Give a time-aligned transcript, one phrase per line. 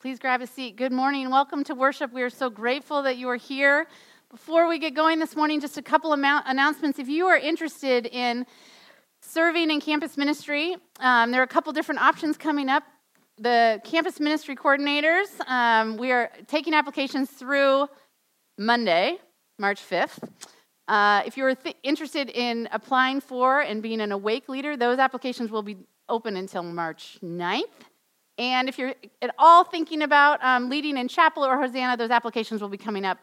[0.00, 0.76] Please grab a seat.
[0.76, 1.28] Good morning.
[1.28, 2.12] Welcome to worship.
[2.12, 3.88] We are so grateful that you are here.
[4.30, 7.00] Before we get going this morning, just a couple of announcements.
[7.00, 8.46] If you are interested in
[9.22, 12.84] serving in campus ministry, um, there are a couple different options coming up.
[13.38, 17.88] The campus ministry coordinators, um, we are taking applications through
[18.56, 19.18] Monday,
[19.58, 20.22] March 5th.
[20.86, 25.50] Uh, if you're th- interested in applying for and being an awake leader, those applications
[25.50, 25.76] will be
[26.08, 27.87] open until March 9th.
[28.38, 32.62] And if you're at all thinking about um, leading in chapel or Hosanna, those applications
[32.62, 33.18] will be coming up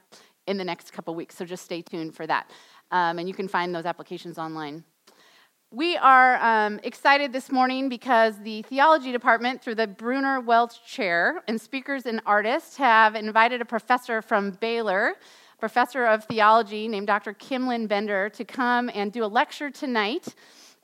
[0.46, 1.36] in the next couple weeks.
[1.36, 2.52] So just stay tuned for that.
[2.92, 4.84] Um, and you can find those applications online.
[5.72, 11.44] We are um, excited this morning because the theology department, through the Bruner Welch Chair
[11.48, 15.16] and speakers and artists, have invited a professor from Baylor,
[15.60, 17.34] professor of theology named Dr.
[17.34, 20.36] Kimlyn Bender, to come and do a lecture tonight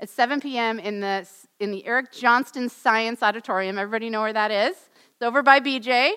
[0.02, 0.80] at 7 p.m.
[0.80, 1.28] in the,
[1.60, 3.78] in the Eric Johnston Science Auditorium.
[3.78, 4.76] Everybody know where that is?
[5.14, 6.14] It's over by BJ.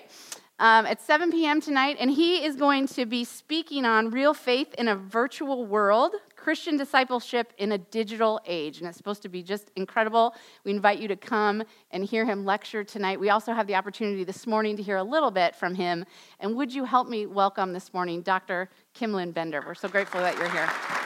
[0.57, 1.59] Um, at 7 p.m.
[1.59, 6.13] tonight, and he is going to be speaking on real faith in a virtual world,
[6.37, 8.79] Christian discipleship in a digital age.
[8.79, 10.33] And it's supposed to be just incredible.
[10.63, 11.61] We invite you to come
[11.91, 13.19] and hear him lecture tonight.
[13.19, 16.05] We also have the opportunity this morning to hear a little bit from him.
[16.39, 18.69] And would you help me welcome this morning Dr.
[18.97, 19.61] Kimlyn Bender?
[19.67, 21.04] We're so grateful that you're here.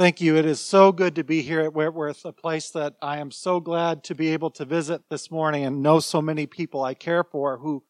[0.00, 0.38] Thank you.
[0.38, 3.60] It is so good to be here at Whitworth, a place that I am so
[3.60, 7.22] glad to be able to visit this morning and know so many people I care
[7.22, 7.84] for who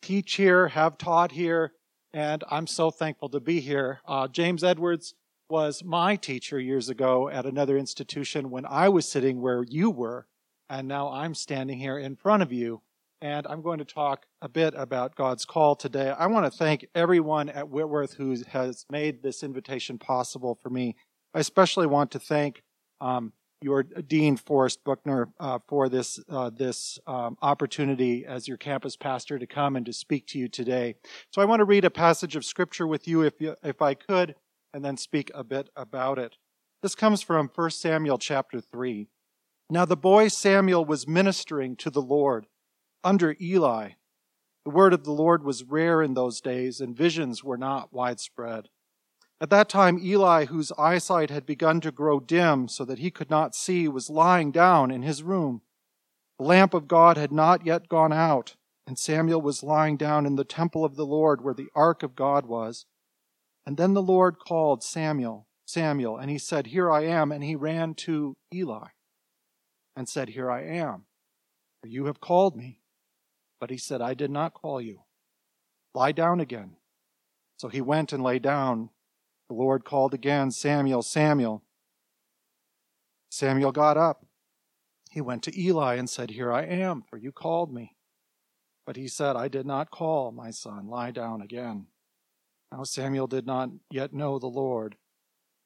[0.00, 1.72] teach here, have taught here,
[2.12, 3.98] and I'm so thankful to be here.
[4.06, 5.14] Uh, James Edwards
[5.50, 10.28] was my teacher years ago at another institution when I was sitting where you were,
[10.70, 12.82] and now I'm standing here in front of you.
[13.20, 16.10] And I'm going to talk a bit about God's call today.
[16.10, 20.94] I want to thank everyone at Whitworth who has made this invitation possible for me
[21.36, 22.62] I especially want to thank
[22.98, 28.96] um, your Dean Forrest Buckner uh, for this uh, this um, opportunity as your campus
[28.96, 30.94] pastor to come and to speak to you today.
[31.30, 33.92] So I want to read a passage of scripture with you, if you, if I
[33.92, 34.34] could,
[34.72, 36.36] and then speak a bit about it.
[36.82, 39.08] This comes from 1 Samuel chapter three.
[39.68, 42.46] Now the boy Samuel was ministering to the Lord
[43.04, 43.90] under Eli.
[44.64, 48.70] The word of the Lord was rare in those days, and visions were not widespread.
[49.40, 53.28] At that time, Eli, whose eyesight had begun to grow dim so that he could
[53.28, 55.60] not see, was lying down in his room.
[56.38, 60.36] The lamp of God had not yet gone out, and Samuel was lying down in
[60.36, 62.86] the temple of the Lord where the ark of God was.
[63.66, 67.32] And then the Lord called Samuel, Samuel, and he said, Here I am.
[67.32, 68.88] And he ran to Eli
[69.96, 71.06] and said, Here I am,
[71.82, 72.80] for you have called me.
[73.60, 75.00] But he said, I did not call you.
[75.94, 76.76] Lie down again.
[77.58, 78.90] So he went and lay down.
[79.48, 81.62] The Lord called again, Samuel, Samuel.
[83.30, 84.26] Samuel got up.
[85.10, 87.96] He went to Eli and said, Here I am, for you called me.
[88.84, 90.88] But he said, I did not call, my son.
[90.88, 91.86] Lie down again.
[92.72, 94.96] Now Samuel did not yet know the Lord,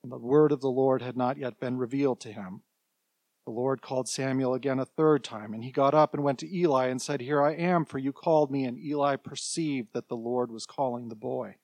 [0.03, 2.63] and the word of the Lord had not yet been revealed to him.
[3.47, 6.57] The Lord called Samuel again a third time, and he got up and went to
[6.57, 8.65] Eli and said, Here I am, for you called me.
[8.65, 11.57] And Eli perceived that the Lord was calling the boy.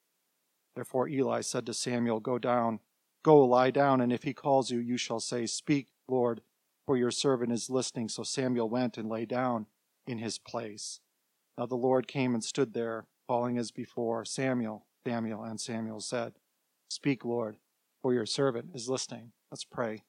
[0.76, 2.81] Therefore Eli said to Samuel, Go down,
[3.25, 6.42] go lie down, and if he calls you, you shall say, Speak, Lord,
[6.87, 8.10] for your servant is listening.
[8.10, 9.66] So Samuel went and lay down
[10.06, 11.00] in his place.
[11.59, 16.34] Now the Lord came and stood there, calling as before, Samuel, Samuel, and Samuel said,
[16.91, 17.56] Speak, Lord,
[18.03, 19.32] for your servant is listening.
[19.50, 20.04] Let's pray.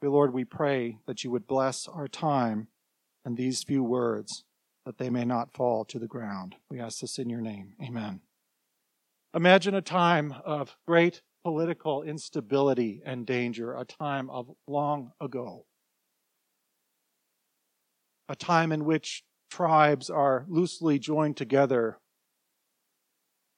[0.00, 2.68] Dear Lord, we pray that you would bless our time
[3.24, 4.44] and these few words,
[4.84, 6.56] that they may not fall to the ground.
[6.68, 7.74] We ask this in your name.
[7.82, 8.20] Amen.
[9.34, 15.66] Imagine a time of great political instability and danger, a time of long ago.
[18.28, 21.98] A time in which tribes are loosely joined together,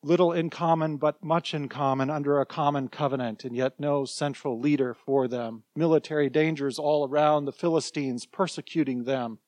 [0.02, 4.58] little in common, but much in common under a common covenant, and yet no central
[4.58, 5.62] leader for them.
[5.76, 9.38] Military dangers all around, the Philistines persecuting them,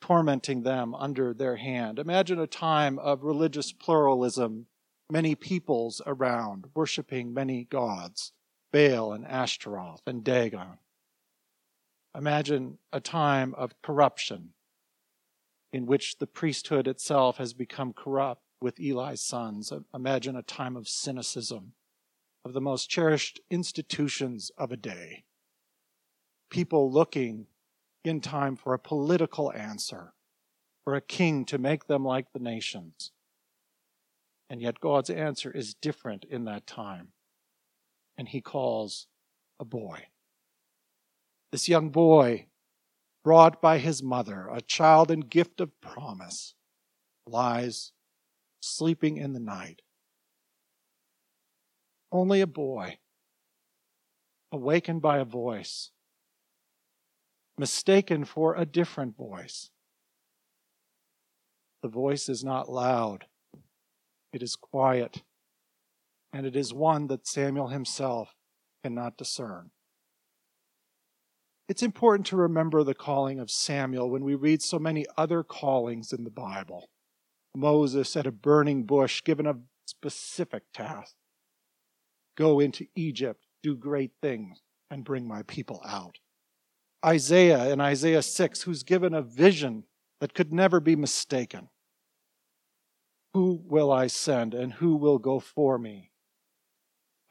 [0.00, 1.98] tormenting them under their hand.
[1.98, 4.66] Imagine a time of religious pluralism
[5.10, 8.32] many peoples around, worshiping many gods,
[8.72, 10.78] Baal and Ashtaroth and Dagon.
[12.16, 14.50] Imagine a time of corruption
[15.72, 19.72] in which the priesthood itself has become corrupt with Eli's sons.
[19.94, 21.72] Imagine a time of cynicism
[22.44, 25.24] of the most cherished institutions of a day.
[26.50, 27.46] People looking
[28.04, 30.14] in time for a political answer,
[30.84, 33.12] for a king to make them like the nations.
[34.50, 37.12] And yet God's answer is different in that time.
[38.18, 39.06] And he calls
[39.60, 40.06] a boy.
[41.52, 42.48] This young boy,
[43.22, 46.54] brought by his mother, a child and gift of promise,
[47.26, 47.92] lies
[48.60, 49.82] sleeping in the night.
[52.10, 52.98] Only a boy,
[54.50, 55.92] awakened by a voice,
[57.56, 59.70] mistaken for a different voice.
[61.82, 63.26] The voice is not loud,
[64.32, 65.22] it is quiet,
[66.32, 68.34] and it is one that Samuel himself
[68.82, 69.70] cannot discern.
[71.68, 76.12] It's important to remember the calling of Samuel when we read so many other callings
[76.12, 76.90] in the Bible.
[77.54, 81.14] Moses at a burning bush, given a specific task
[82.36, 86.16] go into Egypt, do great things, and bring my people out.
[87.04, 89.84] Isaiah in Isaiah 6, who's given a vision
[90.20, 91.68] that could never be mistaken.
[93.34, 96.10] Who will I send and who will go for me?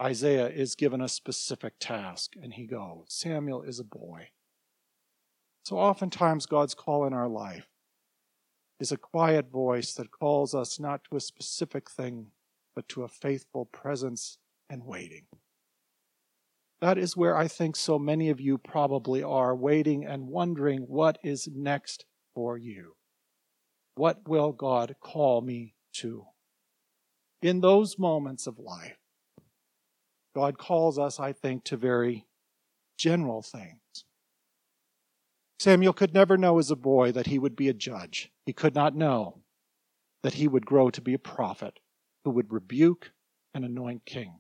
[0.02, 3.08] Isaiah is given a specific task and he goes.
[3.10, 4.30] Samuel is a boy.
[5.66, 7.68] So oftentimes, God's call in our life
[8.80, 12.28] is a quiet voice that calls us not to a specific thing,
[12.76, 14.38] but to a faithful presence
[14.70, 15.26] and waiting.
[16.80, 21.18] That is where I think so many of you probably are, waiting and wondering what
[21.24, 22.96] is next for you.
[23.96, 26.26] What will God call me to?
[27.42, 28.98] In those moments of life,
[30.36, 32.26] God calls us, I think, to very
[32.98, 34.06] general things.
[35.60, 38.32] Samuel could never know as a boy that he would be a judge.
[38.46, 39.40] He could not know
[40.24, 41.80] that he would grow to be a prophet
[42.24, 43.12] who would rebuke
[43.54, 44.40] and anoint king.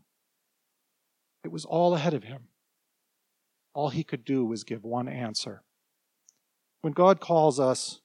[1.43, 2.47] It was all ahead of him.
[3.73, 5.63] All he could do was give one answer.
[6.81, 8.01] When God calls us,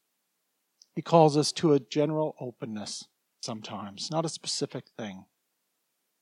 [0.95, 3.09] he calls us to a general openness
[3.45, 5.27] sometimes, not a specific thing,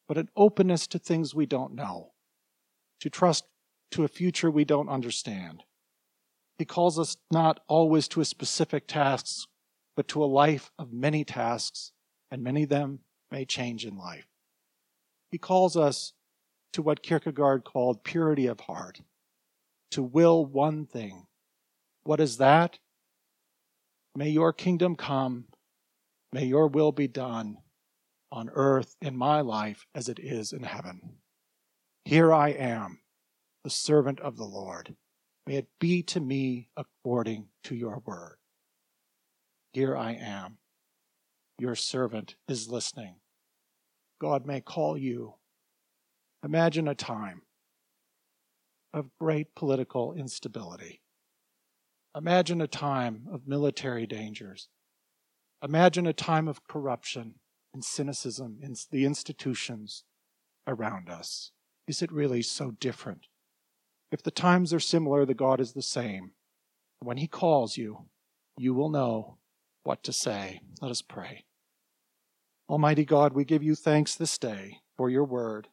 [0.08, 2.12] but an openness to things we don't know,
[3.00, 3.44] to trust
[3.92, 5.62] to a future we don't understand.
[6.58, 9.46] He calls us not always to a specific tasks,
[9.96, 11.92] but to a life of many tasks,
[12.30, 14.26] and many of them may change in life.
[15.30, 16.12] He calls us
[16.72, 19.00] to what Kierkegaard called purity of heart,
[19.90, 21.26] to will one thing.
[22.04, 22.78] What is that?
[24.14, 25.46] May your kingdom come,
[26.32, 27.58] may your will be done
[28.30, 31.18] on earth in my life as it is in heaven.
[32.04, 33.00] Here I am,
[33.64, 34.96] the servant of the Lord.
[35.46, 38.36] May it be to me according to your word.
[39.72, 40.58] Here I am.
[41.58, 43.16] Your servant is listening.
[44.20, 45.34] God may call you
[46.44, 47.42] Imagine a time
[48.92, 51.00] of great political instability.
[52.16, 54.68] Imagine a time of military dangers.
[55.62, 57.36] Imagine a time of corruption
[57.72, 60.04] and cynicism in the institutions
[60.66, 61.52] around us.
[61.86, 63.26] Is it really so different?
[64.10, 66.32] If the times are similar, the God is the same.
[66.98, 68.06] When He calls you,
[68.58, 69.38] you will know
[69.84, 70.60] what to say.
[70.80, 71.44] Let us pray.
[72.68, 75.68] Almighty God, we give you thanks this day for your word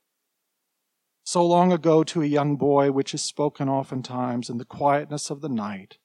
[1.23, 5.41] so long ago to a young boy, which is spoken oftentimes in the quietness of
[5.41, 5.97] the night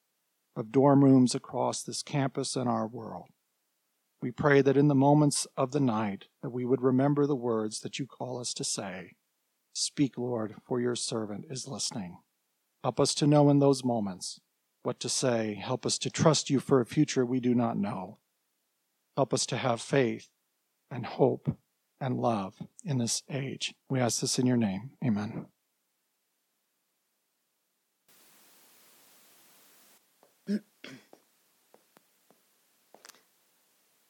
[0.55, 3.29] of dorm rooms across this campus and our world.
[4.25, 7.81] We pray that in the moments of the night that we would remember the words
[7.81, 9.17] that you call us to say.
[9.75, 12.17] Speak, Lord, for your servant is listening.
[12.83, 14.41] Help us to know in those moments
[14.83, 15.61] what to say.
[15.63, 18.17] Help us to trust you for a future we do not know.
[19.15, 20.31] Help us to have faith
[20.91, 21.59] and hope
[22.01, 23.75] and love in this age.
[23.91, 24.93] We ask this in your name.
[25.05, 25.49] Amen.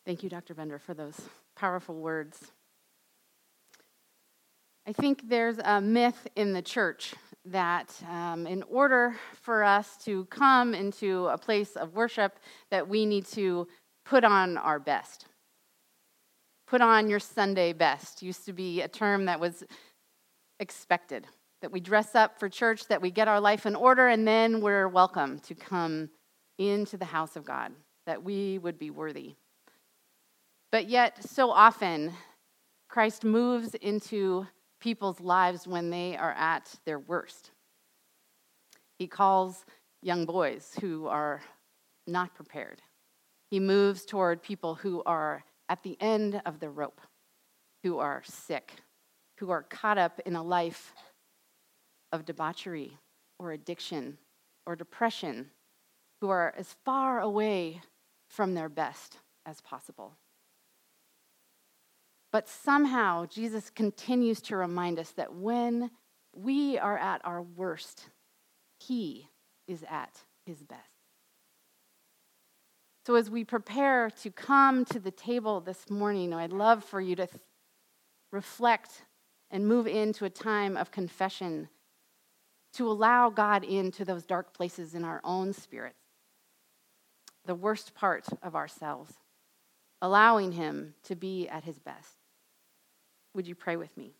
[0.06, 0.54] Thank you, Dr.
[0.54, 1.20] Bender, for those
[1.56, 2.52] powerful words.
[4.86, 7.14] I think there's a myth in the church
[7.46, 12.38] that um, in order for us to come into a place of worship,
[12.70, 13.66] that we need to
[14.04, 15.26] put on our best
[16.66, 19.64] put on your Sunday best used to be a term that was
[20.60, 21.26] expected.
[21.62, 24.60] That we dress up for church, that we get our life in order, and then
[24.60, 26.10] we're welcome to come
[26.58, 27.72] into the house of God,
[28.06, 29.34] that we would be worthy.
[30.74, 32.12] But yet, so often,
[32.88, 34.48] Christ moves into
[34.80, 37.52] people's lives when they are at their worst.
[38.98, 39.64] He calls
[40.02, 41.42] young boys who are
[42.08, 42.82] not prepared.
[43.52, 47.00] He moves toward people who are at the end of the rope,
[47.84, 48.72] who are sick,
[49.38, 50.92] who are caught up in a life
[52.10, 52.98] of debauchery
[53.38, 54.18] or addiction
[54.66, 55.52] or depression,
[56.20, 57.80] who are as far away
[58.28, 60.16] from their best as possible.
[62.34, 65.92] But somehow, Jesus continues to remind us that when
[66.34, 68.08] we are at our worst,
[68.80, 69.28] He
[69.68, 70.10] is at
[70.44, 70.82] his best.
[73.06, 77.14] So, as we prepare to come to the table this morning, I'd love for you
[77.14, 77.40] to th-
[78.32, 79.04] reflect
[79.52, 81.68] and move into a time of confession
[82.72, 86.00] to allow God into those dark places in our own spirits,
[87.44, 89.12] the worst part of ourselves,
[90.02, 92.23] allowing Him to be at His best.
[93.34, 94.14] Would you pray with me?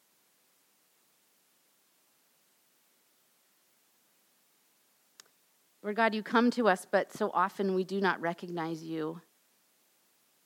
[5.83, 9.21] Lord God, you come to us, but so often we do not recognize you.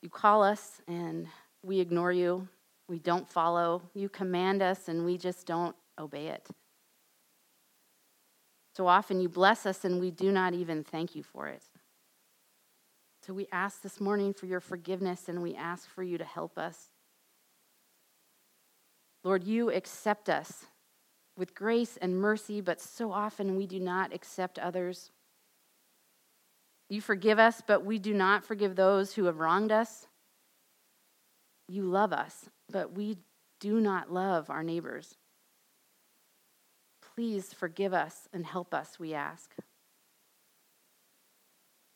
[0.02, 1.28] You call us and
[1.62, 2.48] we ignore you.
[2.88, 3.82] We don't follow.
[3.94, 6.48] You command us and we just don't obey it.
[8.76, 11.62] So often you bless us and we do not even thank you for it.
[13.24, 16.58] So we ask this morning for your forgiveness and we ask for you to help
[16.58, 16.88] us.
[19.28, 20.64] Lord, you accept us
[21.36, 25.10] with grace and mercy, but so often we do not accept others.
[26.88, 30.06] You forgive us, but we do not forgive those who have wronged us.
[31.68, 33.18] You love us, but we
[33.60, 35.14] do not love our neighbors.
[37.14, 39.54] Please forgive us and help us, we ask.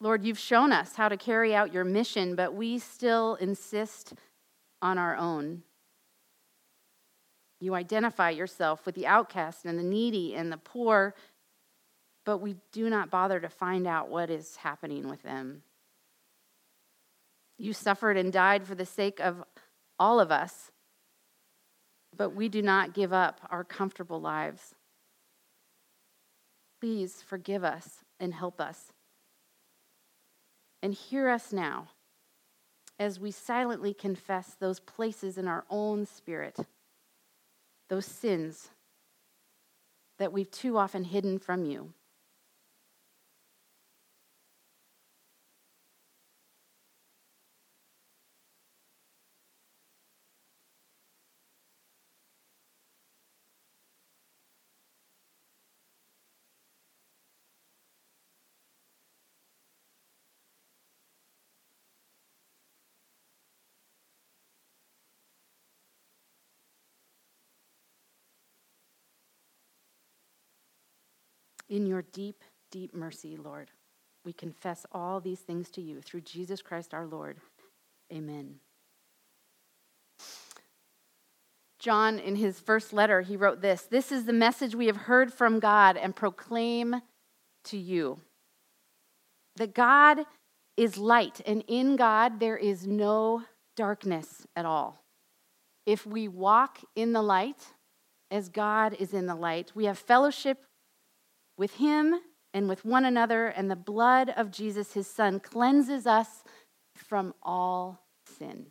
[0.00, 4.12] Lord, you've shown us how to carry out your mission, but we still insist
[4.82, 5.62] on our own.
[7.62, 11.14] You identify yourself with the outcast and the needy and the poor
[12.24, 15.62] but we do not bother to find out what is happening with them.
[17.58, 19.42] You suffered and died for the sake of
[19.98, 20.70] all of us,
[22.16, 24.74] but we do not give up our comfortable lives.
[26.80, 28.92] Please forgive us and help us.
[30.82, 31.88] And hear us now
[32.98, 36.56] as we silently confess those places in our own spirit,
[37.92, 38.70] those sins
[40.18, 41.92] that we've too often hidden from you.
[71.72, 73.70] In your deep, deep mercy, Lord,
[74.26, 77.38] we confess all these things to you through Jesus Christ our Lord.
[78.12, 78.56] Amen.
[81.78, 85.32] John, in his first letter, he wrote this This is the message we have heard
[85.32, 86.96] from God and proclaim
[87.64, 88.18] to you
[89.56, 90.26] that God
[90.76, 93.44] is light, and in God there is no
[93.78, 95.02] darkness at all.
[95.86, 97.62] If we walk in the light,
[98.30, 100.66] as God is in the light, we have fellowship
[101.56, 102.14] with him
[102.54, 106.44] and with one another, and the blood of Jesus, his son, cleanses us
[106.94, 108.66] from all sin.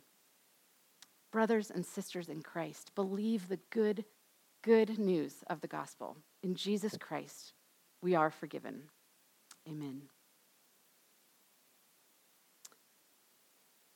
[1.32, 4.04] Brothers and sisters in Christ, believe the good,
[4.62, 6.16] good news of the gospel.
[6.42, 7.54] In Jesus Christ,
[8.02, 8.82] we are forgiven.
[9.68, 10.02] Amen.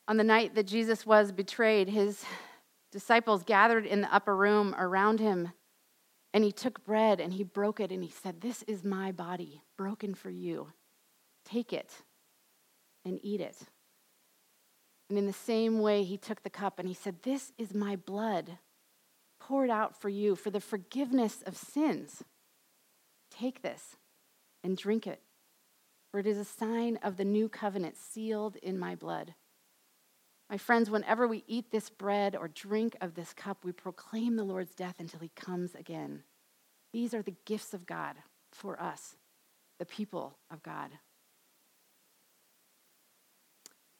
[0.09, 2.25] On the night that Jesus was betrayed, his
[2.93, 5.53] disciples gathered in the upper room around him
[6.37, 9.63] and he took bread and he broke it and he said, This is my body
[9.79, 10.69] broken for you.
[11.47, 12.03] Take it
[13.07, 13.57] and eat it.
[15.09, 17.97] And in the same way, he took the cup and he said, This is my
[17.97, 18.59] blood
[19.41, 22.23] poured out for you for the forgiveness of sins.
[23.31, 23.97] Take this
[24.63, 25.23] and drink it,
[26.11, 29.33] for it is a sign of the new covenant sealed in my blood.
[30.49, 34.45] My friends, whenever we eat this bread or drink of this cup, we proclaim the
[34.45, 36.23] Lord's death until he comes again.
[36.93, 38.17] These are the gifts of God
[38.53, 39.17] for us,
[39.79, 40.91] the people of God.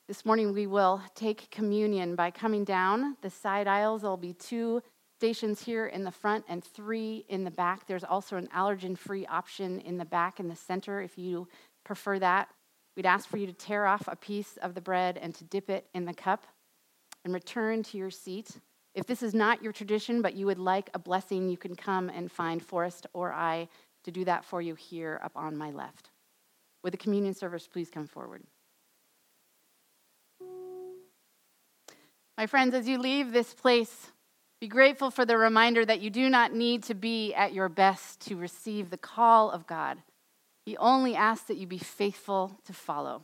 [0.07, 4.03] This morning, we will take communion by coming down the side aisles.
[4.03, 4.81] There'll be two
[5.19, 7.89] stations here in the front and three in the back.
[7.89, 11.49] There's also an allergen free option in the back in the center if you
[11.85, 12.49] prefer that.
[12.97, 15.69] We'd ask for you to tear off a piece of the bread and to dip
[15.69, 16.47] it in the cup
[17.25, 18.59] and return to your seat.
[18.95, 22.09] If this is not your tradition, but you would like a blessing, you can come
[22.09, 23.69] and find Forrest or I
[24.05, 26.11] to do that for you here up on my left.
[26.83, 28.45] With the communion service please come forward?
[32.39, 34.11] My friends, as you leave this place,
[34.61, 38.21] be grateful for the reminder that you do not need to be at your best
[38.29, 39.99] to receive the call of God.
[40.67, 43.23] He only asks that you be faithful to follow.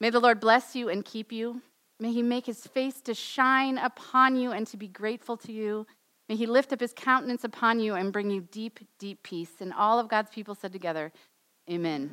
[0.00, 1.60] May the Lord bless you and keep you.
[2.00, 5.86] May he make his face to shine upon you and to be grateful to you.
[6.28, 9.60] May he lift up his countenance upon you and bring you deep, deep peace.
[9.60, 11.12] And all of God's people said together,
[11.70, 12.12] Amen.